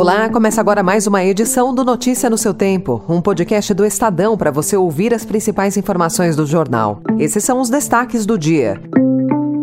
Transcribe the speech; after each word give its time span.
Olá, 0.00 0.30
começa 0.30 0.62
agora 0.62 0.82
mais 0.82 1.06
uma 1.06 1.22
edição 1.22 1.74
do 1.74 1.84
Notícia 1.84 2.30
no 2.30 2.38
seu 2.38 2.54
Tempo, 2.54 3.04
um 3.06 3.20
podcast 3.20 3.74
do 3.74 3.84
Estadão 3.84 4.34
para 4.34 4.50
você 4.50 4.74
ouvir 4.74 5.12
as 5.12 5.26
principais 5.26 5.76
informações 5.76 6.34
do 6.34 6.46
jornal. 6.46 7.02
Esses 7.18 7.44
são 7.44 7.60
os 7.60 7.68
destaques 7.68 8.24
do 8.24 8.38
dia. 8.38 8.80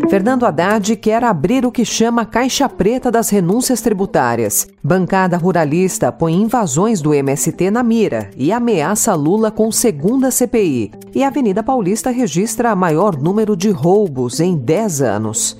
Fernando 0.09 0.46
Haddad 0.46 0.96
quer 0.96 1.21
abrir 1.21 1.65
o 1.65 1.71
que 1.71 1.83
chama 1.83 2.26
Caixa 2.26 2.69
Preta 2.69 3.12
das 3.12 3.29
renúncias 3.29 3.81
tributárias. 3.81 4.65
Bancada 4.81 5.35
ruralista 5.35 6.13
põe 6.13 6.33
invasões 6.33 7.01
do 7.01 7.13
MST 7.13 7.69
na 7.69 7.83
mira 7.83 8.29
e 8.38 8.53
ameaça 8.53 9.13
Lula 9.15 9.51
com 9.51 9.70
segunda 9.70 10.31
CPI. 10.31 10.92
E 11.13 11.25
Avenida 11.25 11.62
Paulista 11.62 12.10
registra 12.10 12.74
maior 12.74 13.17
número 13.17 13.56
de 13.57 13.70
roubos 13.70 14.39
em 14.39 14.56
10 14.56 15.01
anos. 15.01 15.57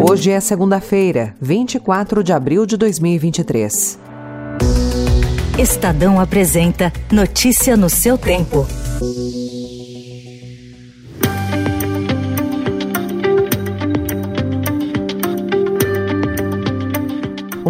Hoje 0.00 0.30
é 0.30 0.38
segunda-feira, 0.38 1.34
24 1.40 2.22
de 2.22 2.32
abril 2.32 2.64
de 2.64 2.76
2023. 2.76 3.98
Estadão 5.58 6.20
apresenta 6.20 6.92
Notícia 7.10 7.76
no 7.76 7.90
seu 7.90 8.16
tempo. 8.16 8.64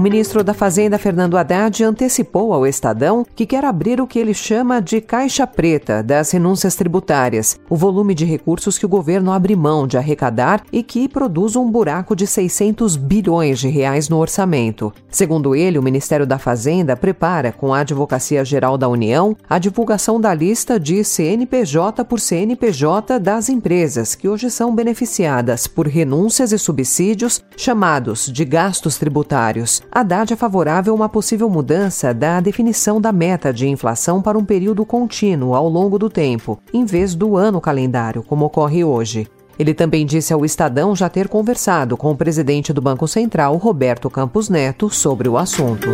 O 0.00 0.02
ministro 0.02 0.42
da 0.42 0.54
Fazenda, 0.54 0.96
Fernando 0.96 1.36
Haddad, 1.36 1.84
antecipou 1.84 2.54
ao 2.54 2.66
Estadão 2.66 3.22
que 3.36 3.44
quer 3.44 3.66
abrir 3.66 4.00
o 4.00 4.06
que 4.06 4.18
ele 4.18 4.32
chama 4.32 4.80
de 4.80 4.98
caixa 4.98 5.46
preta 5.46 6.02
das 6.02 6.30
renúncias 6.30 6.74
tributárias, 6.74 7.60
o 7.68 7.76
volume 7.76 8.14
de 8.14 8.24
recursos 8.24 8.78
que 8.78 8.86
o 8.86 8.88
governo 8.88 9.30
abre 9.30 9.54
mão 9.54 9.86
de 9.86 9.98
arrecadar 9.98 10.62
e 10.72 10.82
que 10.82 11.06
produz 11.06 11.54
um 11.54 11.70
buraco 11.70 12.16
de 12.16 12.26
600 12.26 12.96
bilhões 12.96 13.58
de 13.58 13.68
reais 13.68 14.08
no 14.08 14.16
orçamento. 14.16 14.90
Segundo 15.10 15.54
ele, 15.54 15.78
o 15.78 15.82
Ministério 15.82 16.26
da 16.26 16.38
Fazenda 16.38 16.96
prepara, 16.96 17.52
com 17.52 17.74
a 17.74 17.80
Advocacia 17.80 18.42
Geral 18.42 18.78
da 18.78 18.88
União, 18.88 19.36
a 19.46 19.58
divulgação 19.58 20.18
da 20.18 20.32
lista 20.32 20.80
de 20.80 21.04
CNPJ 21.04 22.06
por 22.06 22.20
CNPJ 22.20 23.18
das 23.18 23.50
empresas 23.50 24.14
que 24.14 24.30
hoje 24.30 24.50
são 24.50 24.74
beneficiadas 24.74 25.66
por 25.66 25.86
renúncias 25.86 26.52
e 26.52 26.58
subsídios 26.58 27.42
chamados 27.54 28.32
de 28.32 28.46
gastos 28.46 28.96
tributários. 28.96 29.82
Haddad 29.92 30.32
é 30.32 30.36
favorável 30.36 30.92
a 30.92 30.96
uma 30.96 31.08
possível 31.08 31.50
mudança 31.50 32.14
da 32.14 32.40
definição 32.40 33.00
da 33.00 33.10
meta 33.10 33.52
de 33.52 33.68
inflação 33.68 34.22
para 34.22 34.38
um 34.38 34.44
período 34.44 34.84
contínuo 34.84 35.54
ao 35.54 35.68
longo 35.68 35.98
do 35.98 36.08
tempo, 36.08 36.60
em 36.72 36.84
vez 36.84 37.14
do 37.14 37.36
ano 37.36 37.60
calendário, 37.60 38.22
como 38.22 38.44
ocorre 38.44 38.84
hoje. 38.84 39.26
Ele 39.58 39.74
também 39.74 40.06
disse 40.06 40.32
ao 40.32 40.44
Estadão 40.44 40.94
já 40.94 41.08
ter 41.08 41.28
conversado 41.28 41.96
com 41.96 42.12
o 42.12 42.16
presidente 42.16 42.72
do 42.72 42.80
Banco 42.80 43.08
Central, 43.08 43.56
Roberto 43.56 44.08
Campos 44.08 44.48
Neto, 44.48 44.88
sobre 44.88 45.28
o 45.28 45.36
assunto. 45.36 45.88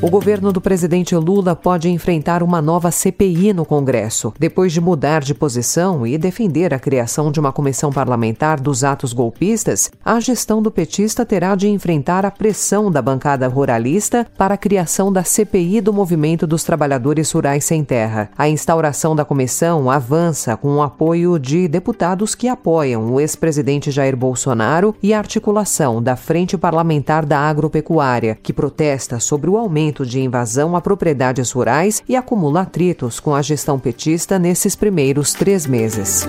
O 0.00 0.08
governo 0.08 0.52
do 0.52 0.60
presidente 0.60 1.16
Lula 1.16 1.56
pode 1.56 1.88
enfrentar 1.88 2.40
uma 2.40 2.62
nova 2.62 2.88
CPI 2.88 3.52
no 3.52 3.64
Congresso, 3.64 4.32
depois 4.38 4.72
de 4.72 4.80
mudar 4.80 5.22
de 5.22 5.34
posição 5.34 6.06
e 6.06 6.16
defender 6.16 6.72
a 6.72 6.78
criação 6.78 7.32
de 7.32 7.40
uma 7.40 7.50
comissão 7.50 7.92
parlamentar 7.92 8.60
dos 8.60 8.84
atos 8.84 9.12
golpistas. 9.12 9.90
A 10.04 10.20
gestão 10.20 10.62
do 10.62 10.70
petista 10.70 11.26
terá 11.26 11.56
de 11.56 11.66
enfrentar 11.66 12.24
a 12.24 12.30
pressão 12.30 12.92
da 12.92 13.02
bancada 13.02 13.48
ruralista 13.48 14.24
para 14.38 14.54
a 14.54 14.56
criação 14.56 15.12
da 15.12 15.24
CPI 15.24 15.80
do 15.80 15.92
Movimento 15.92 16.46
dos 16.46 16.62
Trabalhadores 16.62 17.32
Rurais 17.32 17.64
Sem 17.64 17.82
Terra. 17.82 18.30
A 18.38 18.48
instauração 18.48 19.16
da 19.16 19.24
comissão 19.24 19.90
avança 19.90 20.56
com 20.56 20.76
o 20.76 20.82
apoio 20.82 21.40
de 21.40 21.66
deputados 21.66 22.36
que 22.36 22.46
apoiam 22.46 23.12
o 23.12 23.20
ex-presidente 23.20 23.90
Jair 23.90 24.16
Bolsonaro 24.16 24.94
e 25.02 25.12
a 25.12 25.18
articulação 25.18 26.00
da 26.00 26.14
Frente 26.14 26.56
Parlamentar 26.56 27.26
da 27.26 27.40
Agropecuária, 27.40 28.38
que 28.40 28.52
protesta 28.52 29.18
sobre 29.18 29.50
o 29.50 29.56
aumento 29.56 29.87
de 30.04 30.20
invasão 30.20 30.76
a 30.76 30.80
propriedades 30.80 31.50
rurais 31.50 32.02
e 32.08 32.14
acumula 32.14 32.62
atritos 32.62 33.18
com 33.20 33.34
a 33.34 33.42
gestão 33.42 33.78
petista 33.78 34.38
nesses 34.38 34.76
primeiros 34.76 35.32
três 35.32 35.66
meses. 35.66 36.26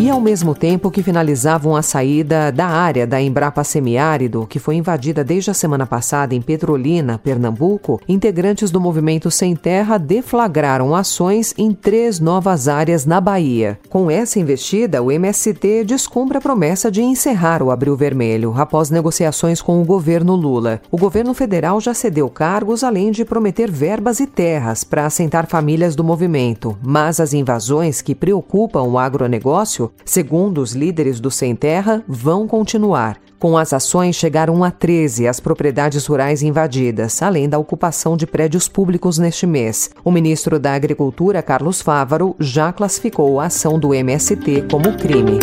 E 0.00 0.08
ao 0.08 0.20
mesmo 0.20 0.54
tempo 0.54 0.92
que 0.92 1.02
finalizavam 1.02 1.74
a 1.74 1.82
saída 1.82 2.52
da 2.52 2.68
área 2.68 3.04
da 3.04 3.20
Embrapa 3.20 3.64
Semiárido, 3.64 4.46
que 4.48 4.60
foi 4.60 4.76
invadida 4.76 5.24
desde 5.24 5.50
a 5.50 5.54
semana 5.54 5.88
passada 5.88 6.36
em 6.36 6.40
Petrolina, 6.40 7.18
Pernambuco, 7.18 8.00
integrantes 8.08 8.70
do 8.70 8.80
movimento 8.80 9.28
Sem 9.28 9.56
Terra 9.56 9.98
deflagraram 9.98 10.94
ações 10.94 11.52
em 11.58 11.72
três 11.72 12.20
novas 12.20 12.68
áreas 12.68 13.04
na 13.04 13.20
Bahia. 13.20 13.76
Com 13.88 14.08
essa 14.08 14.38
investida, 14.38 15.02
o 15.02 15.10
MST 15.10 15.82
descumpre 15.82 16.38
a 16.38 16.40
promessa 16.40 16.92
de 16.92 17.02
encerrar 17.02 17.60
o 17.60 17.72
Abril 17.72 17.96
Vermelho, 17.96 18.54
após 18.56 18.90
negociações 18.90 19.60
com 19.60 19.82
o 19.82 19.84
governo 19.84 20.36
Lula. 20.36 20.80
O 20.92 20.96
governo 20.96 21.34
federal 21.34 21.80
já 21.80 21.92
cedeu 21.92 22.30
cargos, 22.30 22.84
além 22.84 23.10
de 23.10 23.24
prometer 23.24 23.68
verbas 23.68 24.20
e 24.20 24.28
terras 24.28 24.84
para 24.84 25.06
assentar 25.06 25.48
famílias 25.48 25.96
do 25.96 26.04
movimento. 26.04 26.78
Mas 26.80 27.18
as 27.18 27.32
invasões 27.32 28.00
que 28.00 28.14
preocupam 28.14 28.82
o 28.84 28.96
agronegócio 28.96 29.87
segundo 30.04 30.60
os 30.60 30.72
líderes 30.72 31.20
do 31.20 31.30
Sem 31.30 31.54
Terra, 31.54 32.02
vão 32.06 32.46
continuar. 32.46 33.18
Com 33.38 33.56
as 33.56 33.72
ações, 33.72 34.16
chegaram 34.16 34.64
a 34.64 34.70
13 34.70 35.28
as 35.28 35.38
propriedades 35.38 36.04
rurais 36.06 36.42
invadidas, 36.42 37.22
além 37.22 37.48
da 37.48 37.58
ocupação 37.58 38.16
de 38.16 38.26
prédios 38.26 38.68
públicos 38.68 39.16
neste 39.16 39.46
mês. 39.46 39.90
O 40.04 40.10
ministro 40.10 40.58
da 40.58 40.74
Agricultura, 40.74 41.40
Carlos 41.40 41.80
Fávaro, 41.80 42.34
já 42.40 42.72
classificou 42.72 43.38
a 43.38 43.46
ação 43.46 43.78
do 43.78 43.94
MST 43.94 44.64
como 44.68 44.96
crime. 44.96 45.38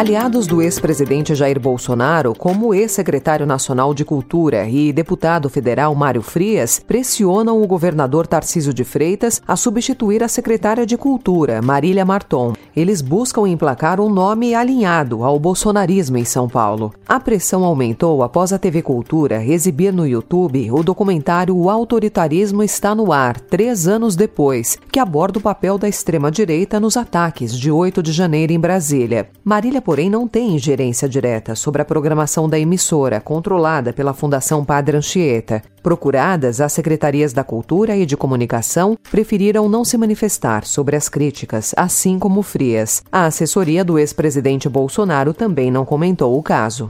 Aliados 0.00 0.46
do 0.46 0.62
ex-presidente 0.62 1.34
Jair 1.34 1.60
Bolsonaro, 1.60 2.32
como 2.32 2.68
o 2.68 2.74
ex-secretário 2.74 3.44
nacional 3.44 3.92
de 3.92 4.02
Cultura 4.02 4.66
e 4.66 4.94
deputado 4.94 5.50
federal 5.50 5.94
Mário 5.94 6.22
Frias, 6.22 6.78
pressionam 6.78 7.62
o 7.62 7.66
governador 7.66 8.26
Tarcísio 8.26 8.72
de 8.72 8.82
Freitas 8.82 9.42
a 9.46 9.56
substituir 9.56 10.24
a 10.24 10.28
secretária 10.28 10.86
de 10.86 10.96
Cultura, 10.96 11.60
Marília 11.60 12.02
Marton. 12.02 12.54
Eles 12.74 13.02
buscam 13.02 13.46
emplacar 13.46 14.00
um 14.00 14.08
nome 14.08 14.54
alinhado 14.54 15.22
ao 15.22 15.38
bolsonarismo 15.38 16.16
em 16.16 16.24
São 16.24 16.48
Paulo. 16.48 16.94
A 17.06 17.20
pressão 17.20 17.62
aumentou 17.62 18.22
após 18.22 18.54
a 18.54 18.58
TV 18.58 18.80
Cultura 18.80 19.44
exibir 19.44 19.92
no 19.92 20.06
YouTube 20.06 20.70
o 20.70 20.82
documentário 20.82 21.54
O 21.54 21.68
Autoritarismo 21.68 22.62
Está 22.62 22.94
no 22.94 23.12
Ar, 23.12 23.38
três 23.38 23.86
anos 23.86 24.16
depois, 24.16 24.78
que 24.90 24.98
aborda 24.98 25.38
o 25.38 25.42
papel 25.42 25.76
da 25.76 25.90
extrema-direita 25.90 26.80
nos 26.80 26.96
ataques 26.96 27.52
de 27.54 27.70
8 27.70 28.02
de 28.02 28.12
janeiro 28.12 28.50
em 28.50 28.58
Brasília. 28.58 29.28
Marília 29.44 29.82
porém, 29.90 30.08
não 30.08 30.28
tem 30.28 30.54
ingerência 30.54 31.08
direta 31.08 31.56
sobre 31.56 31.82
a 31.82 31.84
programação 31.84 32.48
da 32.48 32.56
emissora, 32.56 33.20
controlada 33.20 33.92
pela 33.92 34.14
Fundação 34.14 34.64
Padre 34.64 34.96
Anchieta. 34.96 35.64
Procuradas, 35.82 36.60
as 36.60 36.72
secretarias 36.72 37.32
da 37.32 37.42
Cultura 37.42 37.96
e 37.96 38.06
de 38.06 38.16
Comunicação 38.16 38.96
preferiram 39.10 39.68
não 39.68 39.84
se 39.84 39.98
manifestar 39.98 40.64
sobre 40.64 40.94
as 40.94 41.08
críticas, 41.08 41.74
assim 41.76 42.20
como 42.20 42.40
Frias. 42.40 43.02
A 43.10 43.24
assessoria 43.24 43.84
do 43.84 43.98
ex-presidente 43.98 44.68
Bolsonaro 44.68 45.34
também 45.34 45.72
não 45.72 45.84
comentou 45.84 46.38
o 46.38 46.42
caso. 46.42 46.88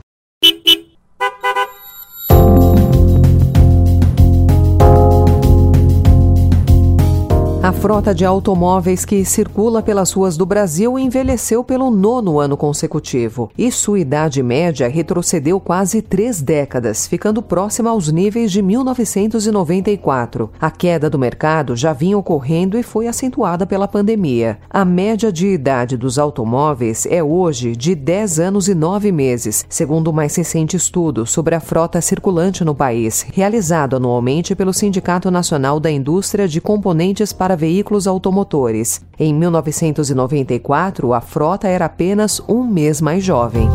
A 7.63 7.73
frota 7.73 8.15
de 8.15 8.25
automóveis 8.25 9.05
que 9.05 9.23
circula 9.23 9.83
pelas 9.83 10.13
ruas 10.13 10.35
do 10.35 10.47
Brasil 10.47 10.99
envelheceu 10.99 11.63
pelo 11.63 11.91
nono 11.91 12.41
ano 12.41 12.57
consecutivo 12.57 13.51
e 13.57 13.71
sua 13.71 14.01
idade 14.01 14.43
média 14.43 14.89
retrocedeu 14.89 15.61
quase 15.61 16.01
três 16.01 16.41
décadas, 16.41 17.07
ficando 17.07 17.43
próxima 17.43 17.91
aos 17.91 18.11
níveis 18.11 18.51
de 18.51 18.63
1994. 18.63 20.51
A 20.59 20.71
queda 20.71 21.11
do 21.11 21.19
mercado 21.19 21.77
já 21.77 21.93
vinha 21.93 22.17
ocorrendo 22.17 22.79
e 22.79 22.83
foi 22.83 23.07
acentuada 23.07 23.67
pela 23.67 23.87
pandemia. 23.87 24.59
A 24.71 24.83
média 24.83 25.31
de 25.31 25.47
idade 25.49 25.99
dos 25.99 26.19
automóveis 26.19 27.07
é 27.11 27.23
hoje 27.23 27.77
de 27.77 27.95
10 27.95 28.41
anos 28.41 28.69
e 28.69 28.75
9 28.75 29.13
meses, 29.13 29.67
segundo 29.69 30.09
o 30.09 30.15
mais 30.15 30.35
recente 30.35 30.79
estudo 30.79 31.27
sobre 31.27 31.55
a 31.55 31.61
frota 31.61 32.01
circulante 32.01 32.65
no 32.65 32.75
país, 32.75 33.27
realizado 33.35 33.97
anualmente 33.97 34.55
pelo 34.55 34.73
Sindicato 34.73 35.31
Nacional 35.31 35.79
da 35.79 35.91
Indústria 35.91 36.49
de 36.49 36.59
Componentes 36.59 37.35
para 37.35 37.50
veículos 37.57 38.07
automotores. 38.07 39.01
Em 39.19 39.35
1994, 39.35 41.13
a 41.13 41.21
frota 41.21 41.69
era 41.69 41.85
apenas 41.85 42.41
um 42.49 42.65
mês 42.65 43.01
mais 43.01 43.23
jovem. 43.25 43.69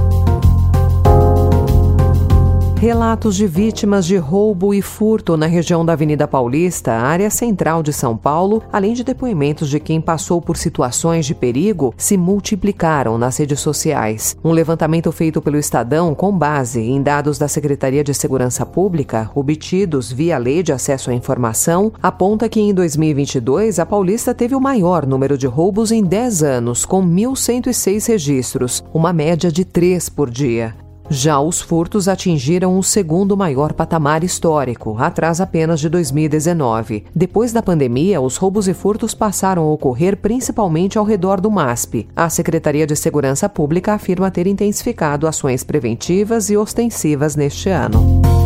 Relatos 2.78 3.38
de 3.38 3.48
vítimas 3.48 4.06
de 4.06 4.18
roubo 4.18 4.74
e 4.74 4.82
furto 4.82 5.38
na 5.38 5.46
região 5.46 5.84
da 5.84 5.94
Avenida 5.94 6.28
Paulista, 6.28 6.92
área 6.92 7.30
central 7.30 7.82
de 7.82 7.94
São 7.94 8.18
Paulo, 8.18 8.62
além 8.72 8.94
de 8.94 9.04
depoimentos 9.04 9.70
de 9.70 9.80
quem 9.80 10.02
passou 10.02 10.42
por 10.42 10.58
situações 10.58 11.26
de 11.26 11.34
perigo, 11.34 11.94
se 11.98 12.18
multiplicaram 12.18 13.18
nas 13.18 13.38
redes 13.38 13.62
sociais. 13.62 14.36
Um 14.44 14.52
levantamento 14.52 15.12
feito 15.12 15.42
pelo 15.42 15.58
Estadão 15.58 16.14
com 16.14 16.38
base 16.38 16.82
em 16.82 17.02
dados 17.02 17.38
da 17.38 17.48
Secretaria 17.48 18.04
de 18.04 18.14
Segurança 18.14 18.66
Pública, 18.66 19.32
obtidos 19.34 20.12
via 20.12 20.38
Lei 20.38 20.62
de 20.62 20.74
Acesso 20.74 21.10
à 21.10 21.14
Informação, 21.14 21.94
aponta 22.04 22.50
que 22.50 22.60
em 22.60 22.74
2022 22.74 23.80
a 23.80 23.86
Paulista 23.86 24.34
teve 24.34 24.54
o 24.54 24.62
maior 24.62 25.08
número 25.08 25.38
de 25.38 25.48
roubos 25.48 25.92
em 25.92 26.04
10 26.04 26.44
anos, 26.44 26.86
com 26.86 27.02
1.106 27.02 28.10
registros, 28.10 28.84
uma 28.94 29.14
média 29.14 29.50
de 29.50 29.64
3 29.64 30.10
por 30.10 30.30
dia. 30.30 30.85
Já 31.10 31.40
os 31.40 31.62
furtos 31.62 32.08
atingiram 32.08 32.78
o 32.78 32.84
segundo 32.84 33.38
maior 33.38 33.74
patamar 33.74 34.24
histórico, 34.24 34.98
atrás 34.98 35.40
apenas 35.40 35.80
de 35.80 35.88
2019. 35.88 37.06
Depois 37.14 37.54
da 37.54 37.62
pandemia, 37.62 38.20
os 38.20 38.38
roubos 38.38 38.68
e 38.68 38.74
furtos 38.74 39.14
passaram 39.14 39.64
a 39.64 39.72
ocorrer 39.72 40.18
principalmente 40.18 40.98
ao 40.98 41.06
redor 41.06 41.40
do 41.40 41.52
MASP. 41.52 42.08
A 42.16 42.30
Secretaria 42.30 42.88
de 42.88 42.96
Segurança 42.96 43.48
Pública 43.48 43.94
afirma 43.94 44.32
ter 44.32 44.48
intensificado 44.48 45.28
ações 45.28 45.64
preventivas 45.64 46.50
e 46.50 46.58
ostensivas 46.58 47.36
neste 47.36 47.70
ano. 47.70 48.45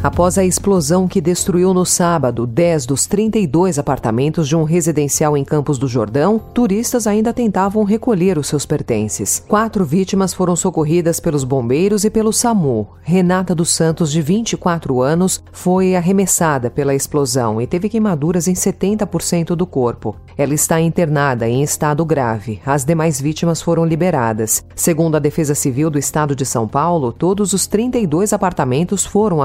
Após 0.00 0.38
a 0.38 0.44
explosão 0.44 1.08
que 1.08 1.20
destruiu 1.20 1.74
no 1.74 1.84
sábado 1.84 2.46
10 2.46 2.86
dos 2.86 3.04
32 3.06 3.80
apartamentos 3.80 4.46
de 4.46 4.54
um 4.54 4.62
residencial 4.62 5.36
em 5.36 5.44
Campos 5.44 5.76
do 5.76 5.88
Jordão, 5.88 6.38
turistas 6.54 7.08
ainda 7.08 7.32
tentavam 7.32 7.82
recolher 7.82 8.38
os 8.38 8.46
seus 8.46 8.64
pertences. 8.64 9.42
Quatro 9.48 9.84
vítimas 9.84 10.32
foram 10.32 10.54
socorridas 10.54 11.18
pelos 11.18 11.42
bombeiros 11.42 12.04
e 12.04 12.10
pelo 12.10 12.32
SAMU. 12.32 12.86
Renata 13.02 13.56
dos 13.56 13.70
Santos, 13.70 14.12
de 14.12 14.22
24 14.22 15.02
anos, 15.02 15.42
foi 15.50 15.96
arremessada 15.96 16.70
pela 16.70 16.94
explosão 16.94 17.60
e 17.60 17.66
teve 17.66 17.88
queimaduras 17.88 18.46
em 18.46 18.54
70% 18.54 19.56
do 19.56 19.66
corpo. 19.66 20.14
Ela 20.36 20.54
está 20.54 20.80
internada 20.80 21.48
em 21.48 21.60
estado 21.60 22.04
grave. 22.04 22.60
As 22.64 22.84
demais 22.84 23.20
vítimas 23.20 23.60
foram 23.60 23.84
liberadas. 23.84 24.64
Segundo 24.76 25.16
a 25.16 25.18
Defesa 25.18 25.56
Civil 25.56 25.90
do 25.90 25.98
Estado 25.98 26.36
de 26.36 26.46
São 26.46 26.68
Paulo, 26.68 27.12
todos 27.12 27.52
os 27.52 27.66
32 27.66 28.32
apartamentos 28.32 29.04
foram 29.04 29.42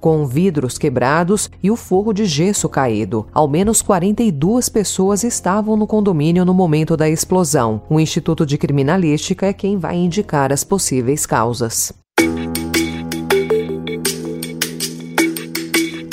com 0.00 0.26
vidros 0.26 0.78
quebrados 0.78 1.50
e 1.62 1.70
o 1.70 1.76
forro 1.76 2.12
de 2.12 2.24
gesso 2.24 2.68
caído. 2.68 3.26
Ao 3.32 3.48
menos 3.48 3.82
42 3.82 4.68
pessoas 4.68 5.24
estavam 5.24 5.76
no 5.76 5.86
condomínio 5.86 6.44
no 6.44 6.54
momento 6.54 6.96
da 6.96 7.08
explosão. 7.08 7.82
O 7.88 8.00
Instituto 8.00 8.46
de 8.46 8.56
Criminalística 8.56 9.46
é 9.46 9.52
quem 9.52 9.78
vai 9.78 9.96
indicar 9.96 10.52
as 10.52 10.64
possíveis 10.64 11.26
causas. 11.26 11.92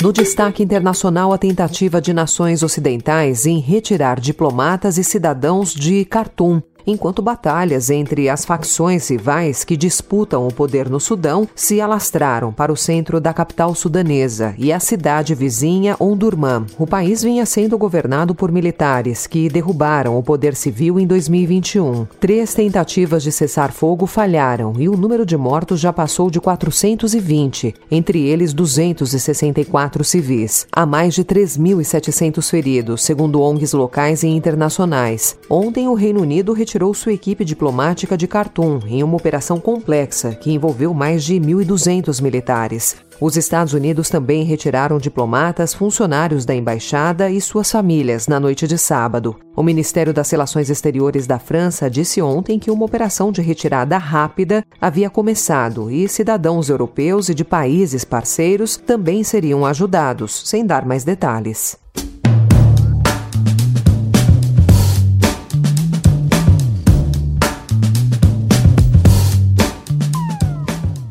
No 0.00 0.12
destaque 0.12 0.62
internacional, 0.62 1.32
a 1.32 1.38
tentativa 1.38 2.00
de 2.00 2.12
nações 2.12 2.62
ocidentais 2.62 3.46
em 3.46 3.58
retirar 3.58 4.20
diplomatas 4.20 4.96
e 4.96 5.02
cidadãos 5.02 5.74
de 5.74 6.04
Khartoum 6.04 6.62
enquanto 6.88 7.20
batalhas 7.20 7.90
entre 7.90 8.30
as 8.30 8.46
facções 8.46 9.08
rivais 9.10 9.62
que 9.62 9.76
disputam 9.76 10.48
o 10.48 10.52
poder 10.52 10.88
no 10.88 10.98
Sudão 10.98 11.46
se 11.54 11.82
alastraram 11.82 12.50
para 12.50 12.72
o 12.72 12.76
centro 12.76 13.20
da 13.20 13.34
capital 13.34 13.74
sudanesa 13.74 14.54
e 14.56 14.72
a 14.72 14.80
cidade 14.80 15.34
vizinha 15.34 15.96
Ondurman. 16.00 16.64
O 16.78 16.86
país 16.86 17.22
vinha 17.22 17.44
sendo 17.44 17.76
governado 17.76 18.34
por 18.34 18.50
militares 18.50 19.26
que 19.26 19.50
derrubaram 19.50 20.18
o 20.18 20.22
poder 20.22 20.54
civil 20.54 20.98
em 20.98 21.06
2021. 21.06 22.06
Três 22.18 22.54
tentativas 22.54 23.22
de 23.22 23.30
cessar 23.30 23.70
fogo 23.70 24.06
falharam 24.06 24.72
e 24.78 24.88
o 24.88 24.96
número 24.96 25.26
de 25.26 25.36
mortos 25.36 25.80
já 25.80 25.92
passou 25.92 26.30
de 26.30 26.40
420, 26.40 27.74
entre 27.90 28.26
eles 28.26 28.54
264 28.54 30.02
civis. 30.04 30.66
Há 30.72 30.86
mais 30.86 31.14
de 31.14 31.22
3.700 31.22 32.48
feridos, 32.48 33.02
segundo 33.02 33.42
ONGs 33.42 33.74
locais 33.74 34.22
e 34.22 34.28
internacionais. 34.28 35.36
Ontem, 35.50 35.86
o 35.88 35.94
Reino 35.94 36.22
Unido 36.22 36.54
retirou 36.54 36.77
retirou 36.78 36.94
sua 36.94 37.12
equipe 37.12 37.44
diplomática 37.44 38.16
de 38.16 38.28
Khartoum 38.28 38.78
em 38.86 39.02
uma 39.02 39.16
operação 39.16 39.58
complexa 39.58 40.36
que 40.36 40.52
envolveu 40.52 40.94
mais 40.94 41.24
de 41.24 41.34
1.200 41.34 42.22
militares. 42.22 42.96
Os 43.20 43.36
Estados 43.36 43.72
Unidos 43.72 44.08
também 44.08 44.44
retiraram 44.44 44.96
diplomatas, 44.96 45.74
funcionários 45.74 46.44
da 46.44 46.54
embaixada 46.54 47.28
e 47.28 47.40
suas 47.40 47.68
famílias 47.68 48.28
na 48.28 48.38
noite 48.38 48.68
de 48.68 48.78
sábado. 48.78 49.34
O 49.56 49.62
Ministério 49.62 50.14
das 50.14 50.30
Relações 50.30 50.70
Exteriores 50.70 51.26
da 51.26 51.40
França 51.40 51.90
disse 51.90 52.22
ontem 52.22 52.60
que 52.60 52.70
uma 52.70 52.84
operação 52.84 53.32
de 53.32 53.42
retirada 53.42 53.98
rápida 53.98 54.64
havia 54.80 55.10
começado 55.10 55.90
e 55.90 56.06
cidadãos 56.06 56.68
europeus 56.68 57.28
e 57.28 57.34
de 57.34 57.44
países 57.44 58.04
parceiros 58.04 58.76
também 58.76 59.24
seriam 59.24 59.66
ajudados, 59.66 60.42
sem 60.44 60.64
dar 60.64 60.86
mais 60.86 61.02
detalhes. 61.02 61.76